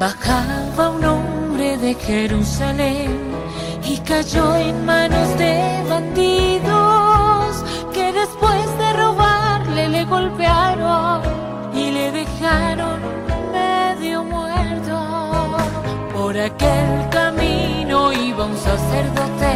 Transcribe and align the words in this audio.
Bajaba 0.00 0.88
un 0.88 1.04
hombre 1.04 1.76
de 1.76 1.92
Jerusalén 1.92 3.10
y 3.84 3.98
cayó 3.98 4.56
en 4.56 4.86
manos 4.86 5.36
de 5.36 5.84
bandidos 5.90 7.62
que 7.92 8.10
después 8.10 8.78
de 8.78 8.94
robarle 8.94 9.90
le 9.90 10.06
golpearon 10.06 11.20
y 11.74 11.90
le 11.90 12.12
dejaron 12.12 12.98
medio 13.52 14.24
muerto. 14.24 15.58
Por 16.14 16.34
aquel 16.34 17.10
camino 17.10 18.10
iba 18.10 18.46
un 18.46 18.56
sacerdote 18.56 19.52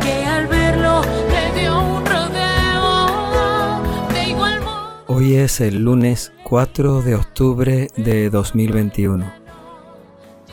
que 0.00 0.24
al 0.26 0.46
verlo 0.46 1.00
le 1.28 1.60
dio 1.60 1.80
un 1.80 2.06
rodeo 2.06 3.82
de 4.14 4.28
igual 4.30 4.60
modo. 4.60 5.02
Hoy 5.08 5.34
es 5.34 5.60
el 5.60 5.82
lunes 5.82 6.32
4 6.44 7.02
de 7.02 7.16
octubre 7.16 7.88
de 7.96 8.30
2021. 8.30 9.41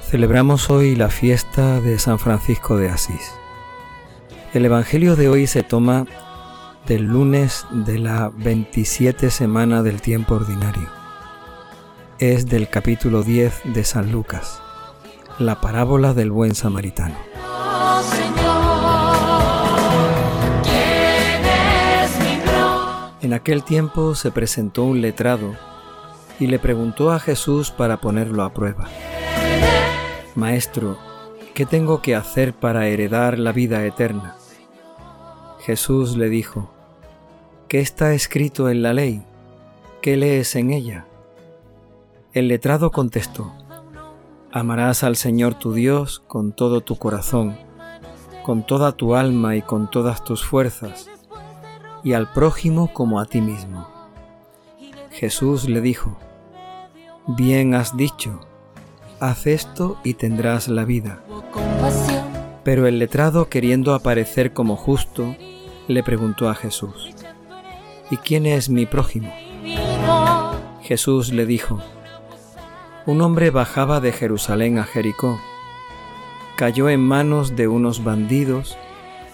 Celebramos 0.09 0.71
hoy 0.71 0.95
la 0.95 1.09
fiesta 1.09 1.79
de 1.81 1.99
San 1.99 2.17
Francisco 2.17 2.77
de 2.77 2.89
Asís. 2.89 3.31
El 4.55 4.65
Evangelio 4.65 5.15
de 5.15 5.29
hoy 5.29 5.45
se 5.45 5.61
toma 5.61 6.07
del 6.87 7.03
lunes 7.03 7.67
de 7.69 7.99
la 7.99 8.31
27 8.35 9.29
semana 9.29 9.83
del 9.83 10.01
tiempo 10.01 10.33
ordinario. 10.33 10.89
Es 12.17 12.47
del 12.47 12.69
capítulo 12.69 13.21
10 13.21 13.61
de 13.65 13.83
San 13.83 14.11
Lucas, 14.11 14.63
la 15.37 15.61
parábola 15.61 16.15
del 16.15 16.31
buen 16.31 16.55
samaritano. 16.55 17.15
En 23.21 23.33
aquel 23.33 23.63
tiempo 23.63 24.15
se 24.15 24.31
presentó 24.31 24.85
un 24.85 25.01
letrado 25.01 25.53
y 26.39 26.47
le 26.47 26.57
preguntó 26.57 27.11
a 27.11 27.19
Jesús 27.19 27.69
para 27.69 27.97
ponerlo 27.97 28.41
a 28.41 28.51
prueba. 28.51 28.87
Maestro, 30.39 30.97
¿qué 31.53 31.65
tengo 31.65 32.01
que 32.01 32.15
hacer 32.15 32.53
para 32.53 32.87
heredar 32.87 33.37
la 33.37 33.51
vida 33.51 33.85
eterna? 33.85 34.37
Jesús 35.59 36.15
le 36.15 36.29
dijo, 36.29 36.71
¿qué 37.67 37.81
está 37.81 38.13
escrito 38.13 38.69
en 38.69 38.81
la 38.81 38.93
ley? 38.93 39.21
¿Qué 40.01 40.15
lees 40.15 40.55
en 40.55 40.71
ella? 40.71 41.07
El 42.31 42.47
letrado 42.47 42.91
contestó, 42.91 43.53
Amarás 44.53 45.03
al 45.03 45.17
Señor 45.17 45.55
tu 45.55 45.73
Dios 45.73 46.23
con 46.25 46.53
todo 46.53 46.79
tu 46.79 46.95
corazón, 46.95 47.57
con 48.41 48.65
toda 48.65 48.93
tu 48.93 49.15
alma 49.15 49.57
y 49.57 49.61
con 49.61 49.91
todas 49.91 50.23
tus 50.23 50.45
fuerzas, 50.45 51.09
y 52.01 52.13
al 52.13 52.31
prójimo 52.31 52.93
como 52.93 53.19
a 53.19 53.25
ti 53.25 53.41
mismo. 53.41 53.89
Jesús 55.11 55.67
le 55.67 55.81
dijo, 55.81 56.17
Bien 57.27 57.75
has 57.75 57.97
dicho, 57.97 58.39
haz 59.19 59.47
esto 59.47 59.97
y 60.03 60.15
tendrás 60.15 60.67
la 60.67 60.85
vida. 60.85 61.21
Pero 62.63 62.87
el 62.87 62.99
letrado, 62.99 63.49
queriendo 63.49 63.93
aparecer 63.93 64.53
como 64.53 64.75
justo, 64.75 65.35
le 65.87 66.03
preguntó 66.03 66.49
a 66.49 66.55
Jesús, 66.55 67.11
¿y 68.11 68.17
quién 68.17 68.45
es 68.45 68.69
mi 68.69 68.85
prójimo? 68.85 69.33
Jesús 70.81 71.31
le 71.31 71.45
dijo, 71.45 71.81
un 73.05 73.21
hombre 73.21 73.49
bajaba 73.49 73.99
de 73.99 74.11
Jerusalén 74.11 74.77
a 74.77 74.83
Jericó, 74.83 75.39
cayó 76.55 76.89
en 76.89 77.01
manos 77.01 77.55
de 77.55 77.67
unos 77.67 78.03
bandidos 78.03 78.77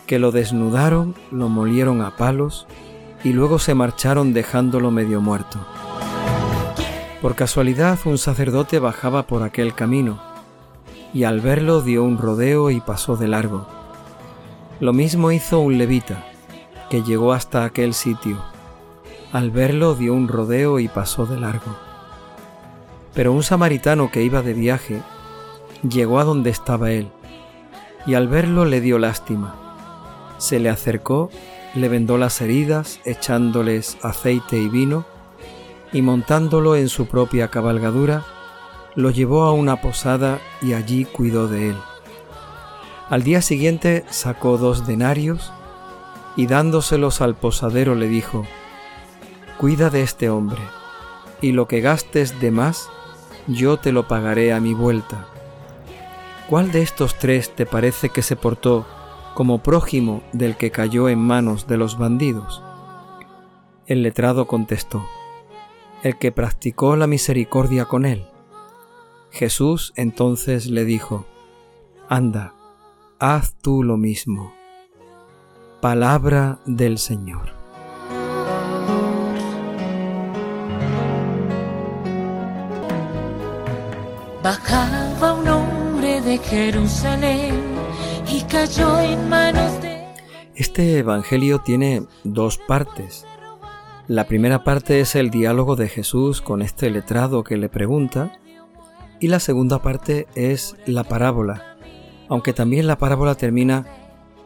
que 0.05 0.19
lo 0.19 0.31
desnudaron, 0.31 1.15
lo 1.31 1.49
molieron 1.49 2.01
a 2.01 2.15
palos 2.15 2.67
y 3.23 3.33
luego 3.33 3.57
se 3.59 3.73
marcharon 3.73 4.33
dejándolo 4.33 4.91
medio 4.91 5.19
muerto. 5.19 5.59
Por 7.21 7.35
casualidad 7.35 7.97
un 8.05 8.17
sacerdote 8.17 8.79
bajaba 8.79 9.25
por 9.25 9.43
aquel 9.43 9.73
camino 9.73 10.19
y 11.13 11.23
al 11.23 11.39
verlo 11.39 11.81
dio 11.81 12.03
un 12.03 12.17
rodeo 12.17 12.69
y 12.69 12.81
pasó 12.81 13.15
de 13.15 13.29
largo. 13.29 13.65
Lo 14.81 14.91
mismo 14.91 15.31
hizo 15.31 15.61
un 15.61 15.77
levita, 15.77 16.25
que 16.89 17.03
llegó 17.03 17.31
hasta 17.31 17.63
aquel 17.63 17.93
sitio. 17.93 18.43
Al 19.31 19.49
verlo 19.49 19.95
dio 19.95 20.13
un 20.13 20.27
rodeo 20.27 20.77
y 20.79 20.89
pasó 20.89 21.25
de 21.25 21.39
largo. 21.39 21.73
Pero 23.13 23.31
un 23.31 23.43
samaritano 23.43 24.11
que 24.11 24.23
iba 24.23 24.41
de 24.41 24.53
viaje 24.53 25.01
llegó 25.87 26.19
a 26.19 26.25
donde 26.25 26.49
estaba 26.49 26.91
él, 26.91 27.09
y 28.05 28.15
al 28.15 28.27
verlo 28.27 28.65
le 28.65 28.81
dio 28.81 28.99
lástima. 28.99 29.55
Se 30.37 30.59
le 30.59 30.69
acercó, 30.69 31.29
le 31.75 31.87
vendó 31.87 32.17
las 32.17 32.41
heridas, 32.41 32.99
echándoles 33.05 33.97
aceite 34.01 34.57
y 34.57 34.67
vino, 34.67 35.05
y 35.95 36.01
montándolo 36.01 36.75
en 36.75 36.89
su 36.89 37.05
propia 37.05 37.47
cabalgadura, 37.47 38.25
lo 38.95 39.11
llevó 39.11 39.45
a 39.45 39.53
una 39.53 39.79
posada 39.79 40.41
y 40.61 40.73
allí 40.73 41.05
cuidó 41.05 41.47
de 41.47 41.69
él. 41.69 41.77
Al 43.09 43.23
día 43.23 43.41
siguiente 43.41 44.03
sacó 44.09 44.57
dos 44.57 44.85
denarios 44.85 45.53
y 46.35 46.47
dándoselos 46.47 47.21
al 47.21 47.33
posadero 47.35 47.95
le 47.95 48.09
dijo, 48.09 48.45
Cuida 49.57 49.89
de 49.89 50.01
este 50.01 50.29
hombre, 50.29 50.59
y 51.39 51.53
lo 51.53 51.65
que 51.69 51.79
gastes 51.79 52.41
de 52.41 52.51
más, 52.51 52.89
yo 53.47 53.77
te 53.77 53.93
lo 53.93 54.05
pagaré 54.05 54.51
a 54.51 54.59
mi 54.59 54.73
vuelta. 54.73 55.27
¿Cuál 56.49 56.73
de 56.73 56.81
estos 56.81 57.17
tres 57.17 57.55
te 57.55 57.65
parece 57.65 58.09
que 58.09 58.21
se 58.21 58.35
portó 58.35 58.85
como 59.33 59.59
prójimo 59.59 60.23
del 60.33 60.57
que 60.57 60.71
cayó 60.71 61.07
en 61.07 61.19
manos 61.19 61.67
de 61.67 61.77
los 61.77 61.97
bandidos? 61.97 62.61
El 63.87 64.03
letrado 64.03 64.45
contestó, 64.45 65.05
el 66.05 66.19
que 66.19 66.31
practicó 66.31 66.95
la 66.95 67.07
misericordia 67.07 67.85
con 67.85 68.05
él. 68.05 68.27
Jesús 69.31 69.91
entonces 69.95 70.67
le 70.67 70.85
dijo, 70.85 71.25
Anda, 72.07 72.53
haz 73.17 73.55
tú 73.59 73.81
lo 73.81 73.97
mismo. 73.97 74.53
Palabra 75.81 76.59
del 76.67 76.99
Señor. 76.99 77.53
Bajaba 84.43 85.33
un 85.33 85.47
hombre 85.47 86.21
de 86.21 86.37
Jerusalén 86.37 87.55
y 88.31 88.41
cayó 88.41 88.99
en 88.99 89.27
manos 89.27 89.81
de... 89.81 90.05
Este 90.53 90.99
Evangelio 90.99 91.61
tiene 91.61 92.05
dos 92.23 92.59
partes. 92.59 93.25
La 94.07 94.27
primera 94.27 94.63
parte 94.63 94.99
es 94.99 95.15
el 95.15 95.31
diálogo 95.31 95.75
de 95.75 95.89
Jesús 95.89 96.39
con 96.39 96.61
este 96.61 96.91
letrado 96.91 97.43
que 97.43 97.57
le 97.57 97.69
pregunta 97.69 98.33
y 99.19 99.29
la 99.29 99.39
segunda 99.39 99.81
parte 99.81 100.27
es 100.35 100.75
la 100.85 101.03
parábola, 101.03 101.75
aunque 102.29 102.53
también 102.53 102.85
la 102.85 102.99
parábola 102.99 103.33
termina 103.33 103.87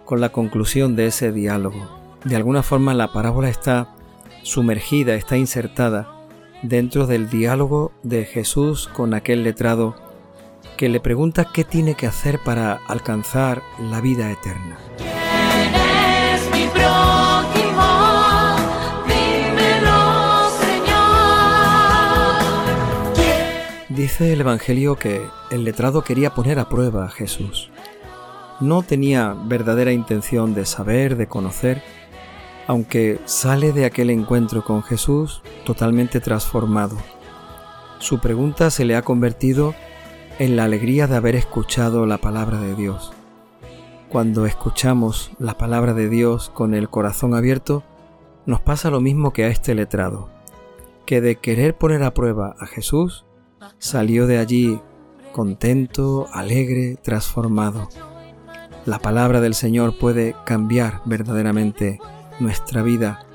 con 0.06 0.22
la 0.22 0.30
conclusión 0.30 0.96
de 0.96 1.08
ese 1.08 1.34
diálogo. 1.34 1.90
De 2.24 2.38
alguna 2.38 2.64
forma 2.64 2.94
la 2.94 3.12
parábola 3.12 3.50
está 3.50 3.96
sumergida, 4.44 5.16
está 5.16 5.36
insertada 5.36 6.08
dentro 6.64 7.06
del 7.06 7.30
diálogo 7.30 7.92
de 8.02 8.24
Jesús 8.24 8.88
con 8.88 9.14
aquel 9.14 9.44
letrado 9.44 9.94
que 10.78 10.88
le 10.88 11.02
pregunta 11.02 11.50
qué 11.54 11.66
tiene 11.66 11.96
que 11.96 12.08
hacer 12.08 12.40
para 12.46 12.80
alcanzar 12.88 13.62
la 13.92 14.00
vida 14.00 14.32
eterna. 14.32 14.78
Dice 24.00 24.32
el 24.32 24.40
Evangelio 24.40 24.96
que 24.96 25.28
el 25.52 25.66
letrado 25.66 26.06
quería 26.06 26.34
poner 26.34 26.58
a 26.58 26.70
prueba 26.70 27.04
a 27.04 27.10
Jesús. 27.10 27.70
No 28.62 28.82
tenía 28.82 29.36
verdadera 29.44 29.92
intención 29.92 30.54
de 30.54 30.66
saber, 30.66 31.18
de 31.18 31.28
conocer, 31.28 31.84
aunque 32.66 33.20
sale 33.26 33.74
de 33.74 33.84
aquel 33.84 34.10
encuentro 34.10 34.64
con 34.64 34.84
Jesús 34.84 35.42
totalmente 35.66 36.22
transformado. 36.22 36.96
Su 37.98 38.20
pregunta 38.20 38.70
se 38.70 38.86
le 38.86 38.96
ha 38.96 39.02
convertido 39.02 39.76
en 40.40 40.56
la 40.56 40.64
alegría 40.64 41.06
de 41.08 41.18
haber 41.18 41.36
escuchado 41.36 42.06
la 42.06 42.20
palabra 42.20 42.62
de 42.62 42.76
Dios. 42.76 43.12
Cuando 44.08 44.46
escuchamos 44.46 45.32
la 45.40 45.58
palabra 45.58 45.94
de 45.94 46.08
Dios 46.08 46.50
con 46.52 46.74
el 46.74 46.88
corazón 46.90 47.36
abierto, 47.36 47.84
nos 48.46 48.62
pasa 48.62 48.92
lo 48.92 49.02
mismo 49.02 49.34
que 49.34 49.44
a 49.44 49.50
este 49.50 49.76
letrado, 49.76 50.30
que 51.06 51.20
de 51.20 51.36
querer 51.36 51.78
poner 51.78 52.04
a 52.04 52.14
prueba 52.14 52.56
a 52.62 52.66
Jesús, 52.66 53.26
salió 53.78 54.28
de 54.28 54.38
allí 54.38 54.80
contento, 55.32 56.28
alegre, 56.34 56.98
transformado. 57.02 57.90
La 58.86 59.00
palabra 59.00 59.42
del 59.42 59.54
Señor 59.54 59.98
puede 59.98 60.36
cambiar 60.46 61.02
verdaderamente 61.06 62.00
nuestra 62.40 62.82
vida 62.82 63.26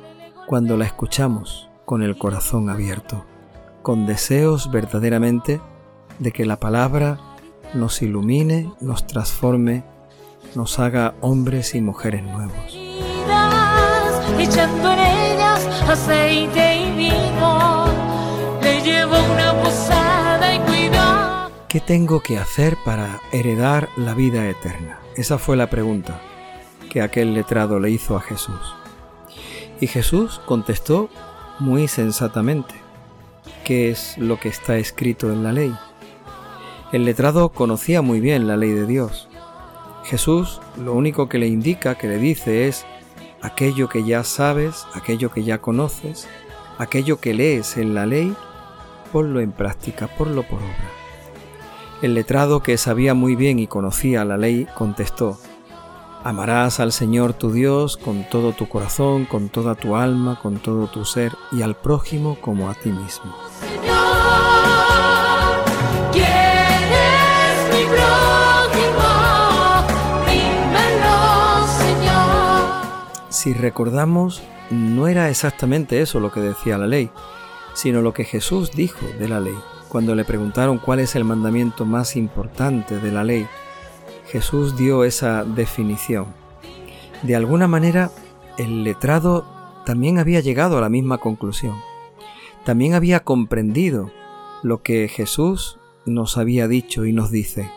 cuando 0.47 0.77
la 0.77 0.85
escuchamos 0.85 1.69
con 1.85 2.03
el 2.03 2.17
corazón 2.17 2.71
abierto, 2.71 3.25
con 3.83 4.07
deseos 4.07 4.71
verdaderamente 4.71 5.61
de 6.19 6.33
que 6.33 6.45
la 6.47 6.59
palabra 6.59 7.21
nos 7.75 8.03
ilumine, 8.03 8.73
nos 8.81 9.07
transforme, 9.07 9.85
nos 10.55 10.79
haga 10.79 11.15
hombres 11.21 11.75
y 11.75 11.81
mujeres 11.81 12.23
nuevos. 12.23 12.55
ellas 14.39 15.67
aceite 15.89 16.77
y 16.77 16.91
vino. 16.93 17.87
Le 18.63 18.81
llevó 18.81 19.17
una 19.33 19.53
posada. 19.63 20.04
¿Qué 21.75 21.81
tengo 21.81 22.21
que 22.21 22.39
hacer 22.39 22.77
para 22.85 23.21
heredar 23.33 23.89
la 23.97 24.15
vida 24.15 24.49
eterna? 24.49 25.01
Esa 25.17 25.39
fue 25.39 25.57
la 25.57 25.71
pregunta 25.71 26.21
que 26.89 27.03
aquel 27.03 27.35
letrado 27.35 27.81
le 27.81 27.91
hizo 27.91 28.17
a 28.17 28.21
Jesús. 28.21 28.77
Y 29.81 29.89
Jesús 29.89 30.41
contestó 30.47 31.11
muy 31.59 31.89
sensatamente, 31.89 32.77
¿qué 33.65 33.91
es 33.91 34.17
lo 34.19 34.39
que 34.39 34.51
está 34.51 34.77
escrito 34.77 35.33
en 35.33 35.43
la 35.43 35.51
ley? 35.51 35.75
El 36.93 37.05
letrado 37.05 37.49
conocía 37.49 38.03
muy 38.03 38.21
bien 38.21 38.47
la 38.47 38.57
ley 38.57 38.71
de 38.71 38.87
Dios. 38.87 39.29
Jesús 40.05 40.61
lo 40.77 40.93
único 40.93 41.29
que 41.29 41.39
le 41.39 41.49
indica, 41.49 41.99
que 41.99 42.07
le 42.07 42.19
dice 42.19 42.69
es, 42.69 42.87
aquello 43.43 43.89
que 43.89 44.05
ya 44.05 44.23
sabes, 44.23 44.87
aquello 44.95 45.33
que 45.33 45.43
ya 45.43 45.61
conoces, 45.61 46.29
aquello 46.79 47.19
que 47.19 47.35
lees 47.35 47.77
en 47.79 47.95
la 47.95 48.07
ley, 48.07 48.33
ponlo 49.11 49.41
en 49.41 49.51
práctica, 49.51 50.07
ponlo 50.07 50.45
por 50.45 50.63
obra. 50.63 51.04
El 52.05 52.13
letrado 52.13 52.63
que 52.63 52.77
sabía 52.77 53.15
muy 53.15 53.35
bien 53.35 53.59
y 53.59 53.67
conocía 53.67 54.27
la 54.27 54.37
ley 54.37 54.69
contestó, 54.75 55.39
Amarás 56.23 56.79
al 56.79 56.93
Señor 56.93 57.33
tu 57.33 57.51
Dios 57.51 57.97
con 57.97 58.29
todo 58.29 58.53
tu 58.53 58.69
corazón, 58.69 59.25
con 59.25 59.49
toda 59.49 59.75
tu 59.75 59.97
alma, 59.97 60.39
con 60.43 60.59
todo 60.59 60.87
tu 60.87 61.07
ser 61.07 61.33
y 61.51 61.63
al 61.63 61.75
prójimo 61.75 62.37
como 62.43 62.69
a 62.69 62.75
ti 62.75 62.91
mismo. 62.91 63.35
Si 73.31 73.55
recordamos, 73.55 74.43
no 74.69 75.09
era 75.09 75.31
exactamente 75.31 76.03
eso 76.03 76.21
lo 76.21 76.31
que 76.31 76.41
decía 76.41 76.77
la 76.77 76.87
ley, 76.87 77.09
sino 77.73 78.03
lo 78.03 78.13
que 78.13 78.25
Jesús 78.25 78.73
dijo 78.73 79.07
de 79.19 79.27
la 79.27 79.41
ley. 79.41 79.57
Cuando 79.95 80.17
le 80.17 80.25
preguntaron 80.25 80.79
cuál 80.79 80.99
es 80.99 81.15
el 81.15 81.23
mandamiento 81.23 81.87
más 81.87 82.17
importante 82.17 82.99
de 82.99 83.13
la 83.13 83.23
ley, 83.23 83.47
Jesús 84.27 84.77
dio 84.77 85.05
esa 85.05 85.45
definición. 85.45 86.27
De 87.23 87.37
alguna 87.37 87.69
manera, 87.69 88.11
el 88.59 88.83
letrado 88.83 89.47
también 89.87 90.19
había 90.19 90.41
llegado 90.41 90.79
a 90.79 90.81
la 90.81 90.89
misma 90.89 91.19
conclusión. 91.19 91.77
También 92.65 92.95
había 92.95 93.21
comprendido 93.21 94.11
lo 94.65 94.83
que 94.83 95.07
Jesús 95.07 95.79
nos 96.07 96.39
había 96.39 96.67
dicho 96.67 97.05
y 97.05 97.13
nos 97.13 97.31
dice. 97.31 97.71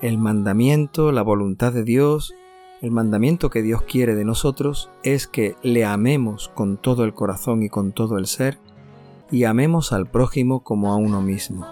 El 0.00 0.18
mandamiento, 0.18 1.12
la 1.12 1.22
voluntad 1.22 1.72
de 1.72 1.84
Dios, 1.84 2.34
el 2.80 2.90
mandamiento 2.90 3.48
que 3.48 3.62
Dios 3.62 3.82
quiere 3.82 4.16
de 4.16 4.24
nosotros 4.24 4.90
es 5.04 5.28
que 5.28 5.54
le 5.62 5.84
amemos 5.84 6.50
con 6.52 6.78
todo 6.78 7.04
el 7.04 7.14
corazón 7.14 7.62
y 7.62 7.68
con 7.68 7.92
todo 7.92 8.18
el 8.18 8.26
ser 8.26 8.58
y 9.32 9.44
amemos 9.44 9.92
al 9.92 10.06
prójimo 10.06 10.62
como 10.62 10.92
a 10.92 10.96
uno 10.96 11.20
mismo 11.20 11.66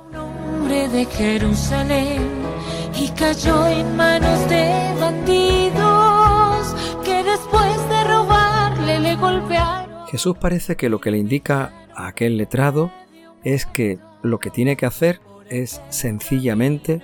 y 2.98 3.08
cayó 3.10 3.66
en 3.66 3.96
manos 3.96 4.48
de 4.48 4.94
bandidos 5.00 6.74
que 7.04 7.22
después 7.22 7.88
de 7.88 8.04
robarle 8.04 9.00
le 9.00 9.16
golpearon. 9.16 10.06
Jesús 10.08 10.36
parece 10.38 10.76
que 10.76 10.88
lo 10.88 11.00
que 11.00 11.10
le 11.10 11.18
indica 11.18 11.72
a 11.94 12.08
aquel 12.08 12.36
letrado 12.36 12.90
es 13.44 13.66
que 13.66 13.98
lo 14.22 14.38
que 14.38 14.50
tiene 14.50 14.76
que 14.76 14.86
hacer 14.86 15.20
es 15.48 15.80
sencillamente 15.88 17.02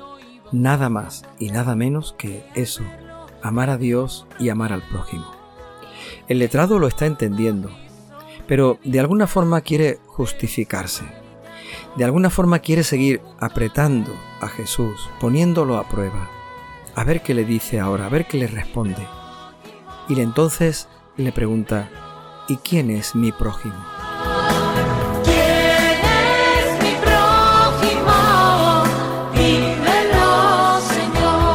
nada 0.53 0.89
más 0.89 1.25
y 1.39 1.51
nada 1.51 1.75
menos 1.75 2.15
que 2.19 2.45
eso, 2.55 2.83
amar 3.43 3.71
a 3.71 3.79
Dios 3.79 4.27
y 4.39 4.49
amar 4.49 4.73
al 4.73 4.83
prójimo. 4.83 5.27
El 6.29 6.39
letrado 6.41 6.79
lo 6.79 6.89
está 6.89 7.07
entendiendo, 7.07 7.71
pero 8.47 8.79
de 8.85 9.01
alguna 9.01 9.27
forma 9.27 9.61
quiere 9.61 9.99
justificarse 10.07 11.05
de 11.97 12.05
alguna 12.05 12.31
forma 12.31 12.59
quiere 12.59 12.85
seguir 12.85 13.21
apretando 13.41 14.15
a 14.41 14.49
Jesús, 14.49 15.09
poniéndolo 15.19 15.79
a 15.79 15.89
prueba, 15.89 16.29
a 16.95 17.05
ver 17.05 17.23
qué 17.23 17.35
le 17.35 17.45
dice 17.45 17.81
ahora, 17.81 18.07
a 18.07 18.11
ver 18.11 18.27
qué 18.27 18.39
le 18.39 18.47
responde. 18.47 19.07
Y 20.09 20.21
entonces 20.21 20.89
le 21.17 21.33
pregunta, 21.33 21.89
¿y 22.49 22.57
quién 22.59 22.91
es 22.91 23.15
mi 23.15 23.33
prójimo? 23.33 23.75
¿Quién 25.25 26.05
es 26.05 26.83
mi 26.83 26.95
prójimo? 27.03 28.13
Dímelo, 29.35 30.81
Señor. 30.81 31.47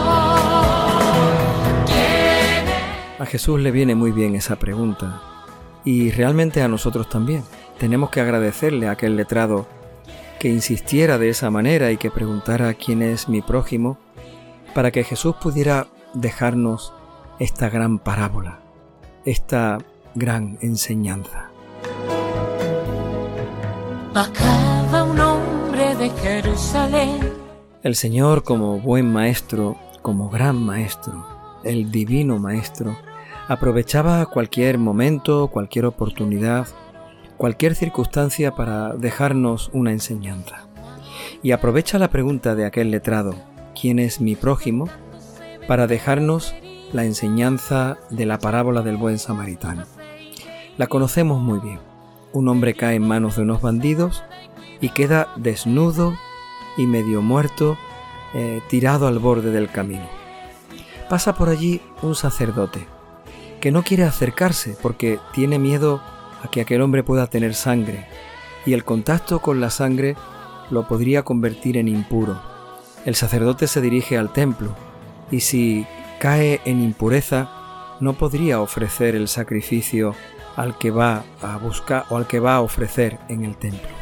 A 3.19 3.25
Jesús 3.27 3.59
le 3.59 3.71
viene 3.71 3.95
muy 3.95 4.11
bien 4.11 4.35
esa 4.35 4.57
pregunta 4.57 5.30
y 5.83 6.11
realmente 6.11 6.61
a 6.61 6.67
nosotros 6.67 7.09
también. 7.09 7.43
Tenemos 7.79 8.09
que 8.09 8.21
agradecerle 8.21 8.87
a 8.87 8.91
aquel 8.91 9.15
letrado 9.15 9.67
que 10.39 10.49
insistiera 10.49 11.17
de 11.17 11.29
esa 11.29 11.51
manera 11.51 11.91
y 11.91 11.97
que 11.97 12.09
preguntara 12.11 12.73
quién 12.73 13.01
es 13.01 13.29
mi 13.29 13.41
prójimo, 13.41 13.97
para 14.73 14.91
que 14.91 15.03
Jesús 15.03 15.35
pudiera 15.41 15.87
dejarnos 16.13 16.93
esta 17.39 17.69
gran 17.69 17.99
parábola, 17.99 18.59
esta 19.25 19.77
gran 20.15 20.57
enseñanza. 20.61 21.49
Bajaba 24.13 25.03
un 25.03 25.19
hombre 25.19 25.95
de 25.95 26.09
Jerusalén. 26.09 27.19
El 27.83 27.95
Señor 27.95 28.43
como 28.43 28.79
buen 28.79 29.11
maestro, 29.11 29.77
como 30.01 30.29
gran 30.29 30.55
maestro, 30.55 31.25
el 31.63 31.91
divino 31.91 32.37
maestro, 32.39 32.97
aprovechaba 33.51 34.25
cualquier 34.27 34.77
momento, 34.77 35.49
cualquier 35.49 35.85
oportunidad 35.85 36.67
cualquier 37.41 37.73
circunstancia 37.73 38.53
para 38.53 38.93
dejarnos 38.93 39.71
una 39.73 39.91
enseñanza. 39.91 40.67
Y 41.41 41.53
aprovecha 41.53 41.97
la 41.97 42.11
pregunta 42.11 42.53
de 42.53 42.65
aquel 42.65 42.91
letrado, 42.91 43.33
¿quién 43.73 43.97
es 43.97 44.21
mi 44.21 44.35
prójimo?, 44.35 44.87
para 45.67 45.87
dejarnos 45.87 46.53
la 46.93 47.03
enseñanza 47.03 47.97
de 48.11 48.27
la 48.27 48.37
parábola 48.37 48.83
del 48.83 48.95
buen 48.95 49.17
samaritano. 49.17 49.85
La 50.77 50.85
conocemos 50.85 51.41
muy 51.41 51.59
bien. 51.59 51.79
Un 52.31 52.47
hombre 52.47 52.75
cae 52.75 52.97
en 52.97 53.07
manos 53.07 53.37
de 53.37 53.41
unos 53.41 53.63
bandidos 53.63 54.23
y 54.79 54.89
queda 54.89 55.29
desnudo 55.35 56.13
y 56.77 56.85
medio 56.85 57.23
muerto, 57.23 57.75
eh, 58.35 58.61
tirado 58.69 59.07
al 59.07 59.17
borde 59.17 59.49
del 59.49 59.71
camino. 59.71 60.05
Pasa 61.09 61.33
por 61.33 61.49
allí 61.49 61.81
un 62.03 62.13
sacerdote 62.13 62.85
que 63.61 63.71
no 63.71 63.83
quiere 63.83 64.03
acercarse 64.03 64.75
porque 64.81 65.19
tiene 65.33 65.59
miedo 65.59 66.01
a 66.43 66.49
que 66.49 66.61
aquel 66.61 66.81
hombre 66.81 67.03
pueda 67.03 67.27
tener 67.27 67.53
sangre, 67.53 68.07
y 68.65 68.73
el 68.73 68.83
contacto 68.83 69.39
con 69.39 69.61
la 69.61 69.69
sangre 69.69 70.15
lo 70.69 70.87
podría 70.87 71.23
convertir 71.23 71.77
en 71.77 71.87
impuro. 71.87 72.41
El 73.05 73.15
sacerdote 73.15 73.67
se 73.67 73.79
dirige 73.79 74.17
al 74.17 74.33
templo, 74.33 74.75
y 75.31 75.39
si 75.39 75.85
cae 76.19 76.59
en 76.65 76.81
impureza, 76.81 77.49
no 77.99 78.13
podría 78.13 78.59
ofrecer 78.59 79.15
el 79.15 79.27
sacrificio 79.27 80.15
al 80.55 80.77
que 80.77 80.91
va 80.91 81.23
a 81.41 81.57
buscar 81.57 82.05
o 82.09 82.17
al 82.17 82.27
que 82.27 82.39
va 82.39 82.55
a 82.55 82.61
ofrecer 82.61 83.19
en 83.29 83.45
el 83.45 83.55
templo. 83.55 84.00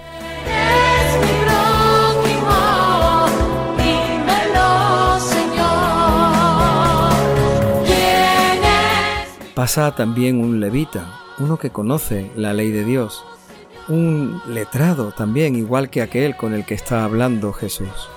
Pasa 9.60 9.94
también 9.94 10.40
un 10.40 10.62
levita, 10.62 11.20
uno 11.38 11.60
que 11.60 11.70
conoce 11.70 12.32
la 12.38 12.54
ley 12.54 12.72
de 12.72 12.86
Dios, 12.86 13.26
un 13.90 14.42
letrado 14.48 15.12
también, 15.12 15.58
igual 15.58 15.90
que 15.90 16.02
aquel 16.02 16.38
con 16.38 16.54
el 16.54 16.64
que 16.66 16.76
está 16.76 17.04
hablando 17.04 17.52
Jesús. 17.52 18.08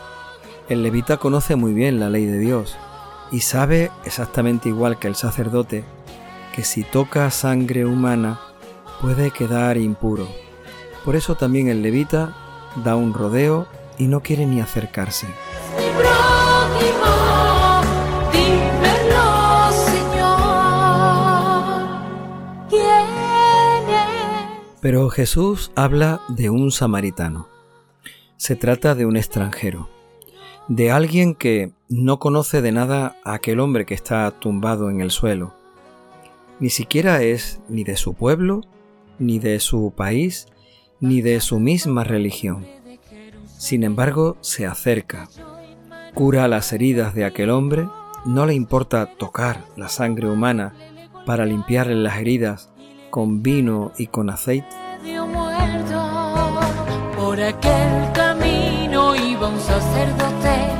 El 0.69 0.85
levita 0.85 1.17
conoce 1.17 1.57
muy 1.57 1.73
bien 1.73 1.99
la 1.99 2.11
ley 2.11 2.27
de 2.27 2.39
Dios 2.39 2.77
y 3.33 3.41
sabe 3.41 3.91
exactamente 4.05 4.69
igual 4.69 5.01
que 5.01 5.09
el 5.09 5.17
sacerdote 5.17 5.83
que 6.55 6.63
si 6.63 6.85
toca 6.85 7.29
sangre 7.33 7.87
humana 7.87 8.39
puede 9.01 9.33
quedar 9.33 9.79
impuro. 9.79 10.29
Por 11.05 11.17
eso 11.17 11.35
también 11.35 11.67
el 11.67 11.83
levita 11.83 12.37
da 12.85 12.95
un 12.95 13.15
rodeo 13.15 13.67
y 13.99 14.07
no 14.07 14.21
quiere 14.21 14.47
ni 14.47 14.61
acercarse. 14.61 15.27
Pero 24.83 25.11
Jesús 25.11 25.71
habla 25.77 26.23
de 26.27 26.51
un 26.51 26.73
samaritano. 26.73 27.47
Se 28.37 28.57
trata 28.57 28.97
de 28.97 29.07
un 29.07 29.17
extranjero, 29.17 29.89
de 30.67 30.91
alguien 30.91 31.37
que 31.37 31.71
no 31.89 32.19
conoce 32.19 32.63
de 32.63 32.73
nada 32.73 33.15
a 33.23 33.35
aquel 33.35 33.61
hombre 33.61 33.87
que 33.87 33.95
está 33.95 34.29
tumbado 34.33 34.91
en 34.91 35.01
el 35.01 35.13
suelo. 35.13 35.55
Ni 36.59 36.69
siquiera 36.69 37.23
es 37.23 37.61
ni 37.69 37.85
de 37.85 37.95
su 37.97 38.15
pueblo, 38.15 38.63
ni 39.21 39.39
de 39.39 39.61
su 39.61 39.93
país, 39.97 40.49
ni 40.99 41.23
de 41.23 41.39
su 41.41 41.61
misma 41.61 42.03
religión. 42.03 42.67
Sin 43.47 43.85
embargo, 43.85 44.37
se 44.41 44.67
acerca, 44.67 45.29
cura 46.13 46.49
las 46.49 46.73
heridas 46.73 47.15
de 47.15 47.25
aquel 47.25 47.51
hombre, 47.51 47.87
no 48.25 48.47
le 48.47 48.55
importa 48.55 49.15
tocar 49.17 49.65
la 49.77 49.89
sangre 49.89 50.29
humana 50.29 50.75
para 51.25 51.47
limpiarle 51.47 51.95
las 51.95 52.19
heridas 52.19 52.72
con 53.13 53.43
vino 53.43 53.93
y 53.99 54.07
con 54.07 54.31
aceite. 54.31 54.75
Por 57.15 57.41
aquel 57.41 58.13
camino 58.15 59.15
iba 59.15 59.49
un 59.49 59.61
sacerdote 59.61 60.73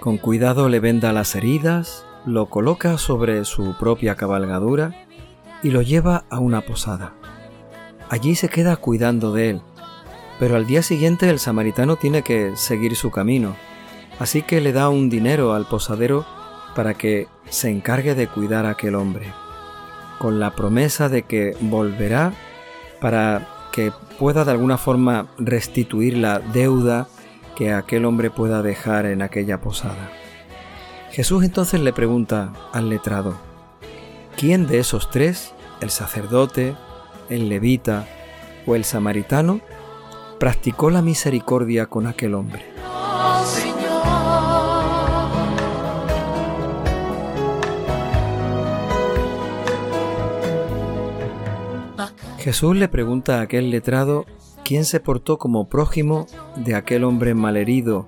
Con 0.00 0.18
cuidado 0.18 0.68
le 0.68 0.80
venda 0.80 1.14
las 1.14 1.34
heridas, 1.34 2.04
lo 2.26 2.50
coloca 2.50 2.98
sobre 2.98 3.46
su 3.46 3.74
propia 3.78 4.16
cabalgadura 4.16 4.92
y 5.62 5.70
lo 5.70 5.80
lleva 5.80 6.24
a 6.28 6.40
una 6.40 6.60
posada. 6.60 7.14
Allí 8.10 8.34
se 8.34 8.50
queda 8.50 8.76
cuidando 8.76 9.32
de 9.32 9.48
él, 9.48 9.62
pero 10.38 10.56
al 10.56 10.66
día 10.66 10.82
siguiente 10.82 11.30
el 11.30 11.38
samaritano 11.38 11.96
tiene 11.96 12.20
que 12.20 12.54
seguir 12.54 12.96
su 12.96 13.10
camino, 13.10 13.56
así 14.18 14.42
que 14.42 14.60
le 14.60 14.74
da 14.74 14.90
un 14.90 15.08
dinero 15.08 15.54
al 15.54 15.64
posadero 15.64 16.26
para 16.76 16.92
que 16.92 17.28
se 17.48 17.70
encargue 17.70 18.14
de 18.14 18.28
cuidar 18.28 18.66
a 18.66 18.70
aquel 18.70 18.94
hombre, 18.94 19.32
con 20.24 20.40
la 20.40 20.52
promesa 20.52 21.10
de 21.10 21.24
que 21.24 21.54
volverá 21.60 22.32
para 22.98 23.46
que 23.72 23.92
pueda 24.18 24.46
de 24.46 24.52
alguna 24.52 24.78
forma 24.78 25.26
restituir 25.36 26.16
la 26.16 26.38
deuda 26.38 27.08
que 27.54 27.74
aquel 27.74 28.06
hombre 28.06 28.30
pueda 28.30 28.62
dejar 28.62 29.04
en 29.04 29.20
aquella 29.20 29.60
posada. 29.60 30.10
Jesús 31.10 31.44
entonces 31.44 31.82
le 31.82 31.92
pregunta 31.92 32.54
al 32.72 32.88
letrado, 32.88 33.36
¿quién 34.38 34.66
de 34.66 34.78
esos 34.78 35.10
tres, 35.10 35.52
el 35.82 35.90
sacerdote, 35.90 36.74
el 37.28 37.50
levita 37.50 38.06
o 38.66 38.76
el 38.76 38.84
samaritano, 38.84 39.60
practicó 40.40 40.88
la 40.88 41.02
misericordia 41.02 41.84
con 41.84 42.06
aquel 42.06 42.32
hombre? 42.32 42.73
Jesús 52.44 52.76
le 52.76 52.88
pregunta 52.88 53.38
a 53.38 53.40
aquel 53.40 53.70
letrado 53.70 54.26
quién 54.66 54.84
se 54.84 55.00
portó 55.00 55.38
como 55.38 55.70
prójimo 55.70 56.26
de 56.56 56.74
aquel 56.74 57.04
hombre 57.04 57.32
malherido 57.32 58.06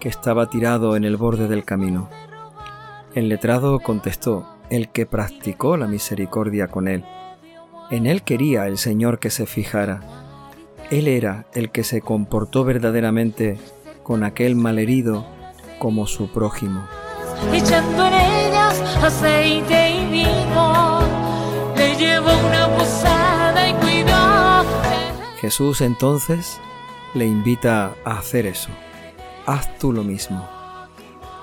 que 0.00 0.08
estaba 0.08 0.50
tirado 0.50 0.96
en 0.96 1.04
el 1.04 1.16
borde 1.16 1.46
del 1.46 1.64
camino. 1.64 2.08
El 3.14 3.28
letrado 3.28 3.78
contestó, 3.78 4.44
el 4.70 4.88
que 4.88 5.06
practicó 5.06 5.76
la 5.76 5.86
misericordia 5.86 6.66
con 6.66 6.88
él. 6.88 7.04
En 7.88 8.06
él 8.06 8.22
quería 8.22 8.66
el 8.66 8.76
Señor 8.76 9.20
que 9.20 9.30
se 9.30 9.46
fijara. 9.46 10.00
Él 10.90 11.06
era 11.06 11.46
el 11.54 11.70
que 11.70 11.84
se 11.84 12.00
comportó 12.00 12.64
verdaderamente 12.64 13.56
con 14.02 14.24
aquel 14.24 14.56
malherido 14.56 15.24
como 15.78 16.08
su 16.08 16.32
prójimo. 16.32 16.88
Aceite 19.00 19.90
y 19.92 20.10
vino, 20.10 21.00
le 21.76 22.18
una. 22.18 22.65
Jesús 25.46 25.80
entonces 25.80 26.60
le 27.14 27.26
invita 27.26 27.94
a 28.04 28.18
hacer 28.18 28.46
eso. 28.46 28.70
Haz 29.46 29.78
tú 29.78 29.92
lo 29.92 30.02
mismo 30.02 30.56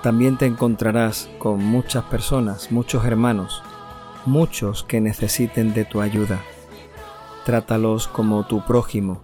también 0.04 0.36
te 0.36 0.44
encontrarás 0.44 1.30
con 1.38 1.64
muchas 1.64 2.04
personas, 2.04 2.70
muchos 2.70 3.06
hermanos, 3.06 3.62
muchos 4.26 4.84
que 4.84 5.00
necesiten 5.00 5.72
de 5.72 5.86
tu 5.86 6.02
ayuda. 6.02 6.42
Trátalos 7.46 8.06
como 8.06 8.46
tu 8.46 8.62
prójimo. 8.66 9.22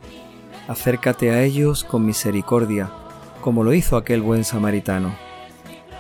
Acércate 0.68 1.32
a 1.32 1.42
ellos 1.42 1.84
con 1.84 2.06
misericordia, 2.06 2.90
como 3.42 3.62
lo 3.62 3.74
hizo 3.74 3.98
aquel 3.98 4.22
buen 4.22 4.42
samaritano. 4.42 5.14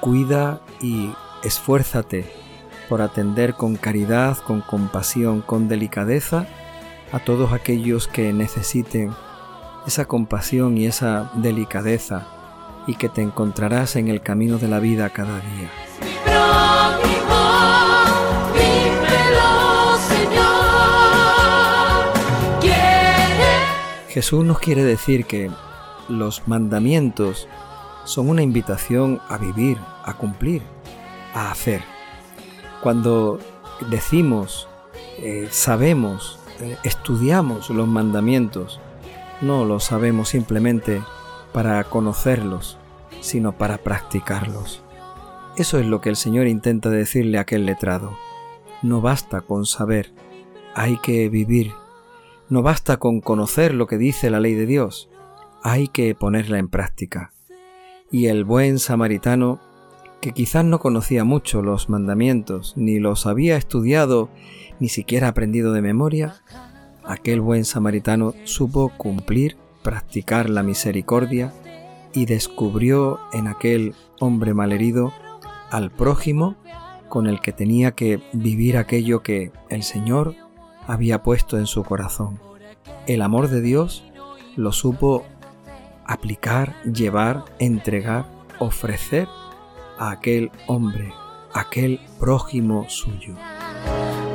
Cuida 0.00 0.62
y 0.80 1.12
esfuérzate 1.44 2.24
por 2.88 3.02
atender 3.02 3.52
con 3.52 3.76
caridad, 3.76 4.38
con 4.38 4.62
compasión, 4.62 5.42
con 5.42 5.68
delicadeza 5.68 6.46
a 7.12 7.18
todos 7.18 7.52
aquellos 7.52 8.08
que 8.08 8.32
necesiten 8.32 9.12
esa 9.86 10.04
compasión 10.06 10.76
y 10.78 10.86
esa 10.86 11.30
delicadeza 11.34 12.26
y 12.86 12.94
que 12.94 13.08
te 13.08 13.22
encontrarás 13.22 13.96
en 13.96 14.08
el 14.08 14.20
camino 14.20 14.58
de 14.58 14.68
la 14.68 14.80
vida 14.80 15.10
cada 15.10 15.40
día. 15.40 15.70
Jesús 24.08 24.44
nos 24.44 24.58
quiere 24.58 24.82
decir 24.82 25.24
que 25.24 25.50
los 26.08 26.48
mandamientos 26.48 27.46
son 28.04 28.28
una 28.28 28.42
invitación 28.42 29.20
a 29.28 29.38
vivir, 29.38 29.78
a 30.04 30.14
cumplir, 30.14 30.62
a 31.32 31.52
hacer. 31.52 31.82
Cuando 32.82 33.38
decimos, 33.88 34.68
eh, 35.18 35.46
sabemos, 35.52 36.39
eh, 36.60 36.76
estudiamos 36.84 37.70
los 37.70 37.88
mandamientos, 37.88 38.80
no 39.40 39.64
los 39.64 39.84
sabemos 39.84 40.28
simplemente 40.28 41.02
para 41.52 41.82
conocerlos, 41.84 42.78
sino 43.20 43.52
para 43.52 43.78
practicarlos. 43.78 44.82
Eso 45.56 45.78
es 45.78 45.86
lo 45.86 46.00
que 46.00 46.10
el 46.10 46.16
Señor 46.16 46.46
intenta 46.46 46.90
decirle 46.90 47.38
a 47.38 47.42
aquel 47.42 47.66
letrado. 47.66 48.16
No 48.82 49.00
basta 49.00 49.40
con 49.40 49.66
saber, 49.66 50.12
hay 50.74 50.98
que 50.98 51.28
vivir. 51.28 51.72
No 52.48 52.62
basta 52.62 52.98
con 52.98 53.20
conocer 53.20 53.74
lo 53.74 53.86
que 53.86 53.98
dice 53.98 54.30
la 54.30 54.40
ley 54.40 54.54
de 54.54 54.66
Dios, 54.66 55.08
hay 55.62 55.88
que 55.88 56.14
ponerla 56.14 56.58
en 56.58 56.68
práctica. 56.68 57.32
Y 58.10 58.26
el 58.26 58.44
buen 58.44 58.78
samaritano, 58.78 59.60
que 60.20 60.32
quizás 60.32 60.64
no 60.64 60.78
conocía 60.78 61.24
mucho 61.24 61.62
los 61.62 61.88
mandamientos, 61.88 62.74
ni 62.76 62.98
los 62.98 63.26
había 63.26 63.56
estudiado, 63.56 64.28
ni 64.78 64.88
siquiera 64.88 65.28
aprendido 65.28 65.72
de 65.72 65.82
memoria, 65.82 66.42
aquel 67.04 67.40
buen 67.40 67.64
samaritano 67.64 68.34
supo 68.44 68.92
cumplir, 68.96 69.56
practicar 69.82 70.50
la 70.50 70.62
misericordia 70.62 71.52
y 72.12 72.26
descubrió 72.26 73.18
en 73.32 73.46
aquel 73.46 73.94
hombre 74.20 74.52
malherido 74.52 75.12
al 75.70 75.90
prójimo 75.90 76.56
con 77.08 77.26
el 77.26 77.40
que 77.40 77.52
tenía 77.52 77.92
que 77.92 78.22
vivir 78.32 78.76
aquello 78.76 79.22
que 79.22 79.52
el 79.68 79.82
Señor 79.82 80.34
había 80.86 81.22
puesto 81.22 81.58
en 81.58 81.66
su 81.66 81.82
corazón. 81.82 82.40
El 83.06 83.22
amor 83.22 83.48
de 83.48 83.60
Dios 83.60 84.04
lo 84.56 84.72
supo 84.72 85.24
aplicar, 86.04 86.74
llevar, 86.84 87.44
entregar, 87.58 88.26
ofrecer 88.58 89.28
a 90.00 90.10
aquel 90.12 90.50
hombre, 90.66 91.12
aquel 91.52 92.00
prójimo 92.18 92.86
suyo. 92.88 93.34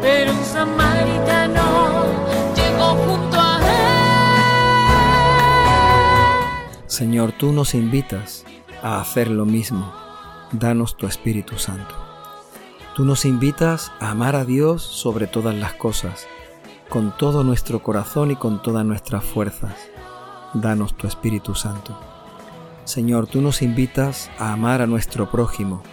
Pero 0.01 0.31
un 0.31 0.45
samaritano 0.45 2.05
llegó 2.55 2.95
junto 2.95 3.37
a 3.37 3.55
Señor, 6.85 7.33
tú 7.33 7.51
nos 7.51 7.73
invitas 7.73 8.45
a 8.81 9.01
hacer 9.01 9.29
lo 9.29 9.45
mismo. 9.45 9.91
Danos 10.53 10.95
tu 10.95 11.07
Espíritu 11.07 11.57
Santo. 11.57 11.93
Tú 12.95 13.03
nos 13.03 13.25
invitas 13.25 13.91
a 13.99 14.11
amar 14.11 14.37
a 14.37 14.45
Dios 14.45 14.81
sobre 14.83 15.27
todas 15.27 15.55
las 15.55 15.73
cosas, 15.73 16.27
con 16.87 17.17
todo 17.17 17.43
nuestro 17.43 17.83
corazón 17.83 18.31
y 18.31 18.37
con 18.37 18.61
todas 18.61 18.85
nuestras 18.85 19.25
fuerzas. 19.25 19.75
Danos 20.53 20.95
tu 20.95 21.07
Espíritu 21.07 21.55
Santo. 21.55 22.14
Señor, 22.85 23.27
tú 23.27 23.41
nos 23.41 23.61
invitas 23.61 24.31
a 24.39 24.53
amar 24.53 24.81
a 24.81 24.87
nuestro 24.87 25.29
prójimo. 25.29 25.83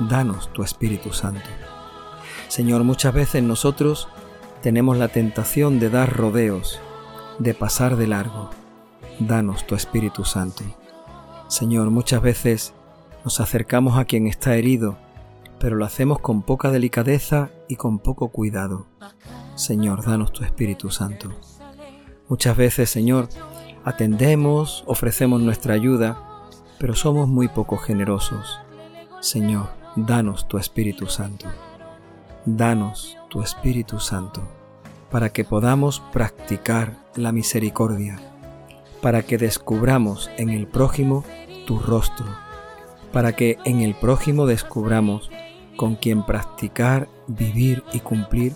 Danos 0.00 0.52
tu 0.52 0.62
Espíritu 0.62 1.12
Santo. 1.12 1.48
Señor, 2.48 2.84
muchas 2.84 3.14
veces 3.14 3.42
nosotros 3.42 4.08
tenemos 4.62 4.96
la 4.96 5.08
tentación 5.08 5.78
de 5.78 5.90
dar 5.90 6.12
rodeos, 6.12 6.80
de 7.38 7.54
pasar 7.54 7.96
de 7.96 8.06
largo 8.08 8.50
danos 9.26 9.66
tu 9.66 9.74
Espíritu 9.74 10.24
Santo. 10.24 10.64
Señor, 11.48 11.90
muchas 11.90 12.22
veces 12.22 12.74
nos 13.24 13.40
acercamos 13.40 13.98
a 13.98 14.04
quien 14.04 14.26
está 14.26 14.56
herido, 14.56 14.98
pero 15.58 15.76
lo 15.76 15.84
hacemos 15.84 16.18
con 16.18 16.42
poca 16.42 16.70
delicadeza 16.70 17.50
y 17.68 17.76
con 17.76 17.98
poco 17.98 18.28
cuidado. 18.30 18.86
Señor, 19.54 20.04
danos 20.04 20.32
tu 20.32 20.44
Espíritu 20.44 20.90
Santo. 20.90 21.30
Muchas 22.28 22.56
veces, 22.56 22.90
Señor, 22.90 23.28
atendemos, 23.84 24.84
ofrecemos 24.86 25.40
nuestra 25.40 25.74
ayuda, 25.74 26.18
pero 26.78 26.94
somos 26.94 27.28
muy 27.28 27.48
poco 27.48 27.76
generosos. 27.76 28.60
Señor, 29.20 29.68
danos 29.96 30.48
tu 30.48 30.58
Espíritu 30.58 31.06
Santo. 31.06 31.46
Danos 32.44 33.16
tu 33.28 33.42
Espíritu 33.42 34.00
Santo 34.00 34.42
para 35.10 35.28
que 35.28 35.44
podamos 35.44 36.02
practicar 36.12 36.96
la 37.14 37.32
misericordia 37.32 38.18
para 39.02 39.22
que 39.22 39.36
descubramos 39.36 40.30
en 40.38 40.48
el 40.48 40.66
prójimo 40.66 41.24
tu 41.66 41.78
rostro, 41.80 42.24
para 43.12 43.34
que 43.34 43.58
en 43.64 43.80
el 43.80 43.94
prójimo 43.94 44.46
descubramos 44.46 45.30
con 45.76 45.96
quien 45.96 46.24
practicar, 46.24 47.08
vivir 47.26 47.82
y 47.92 47.98
cumplir 47.98 48.54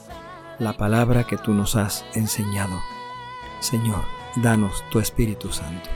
la 0.59 0.77
palabra 0.77 1.25
que 1.25 1.37
tú 1.37 1.53
nos 1.53 1.75
has 1.75 2.05
enseñado. 2.15 2.79
Señor, 3.59 4.05
danos 4.37 4.85
tu 4.91 4.99
Espíritu 5.01 5.53
Santo. 5.53 5.89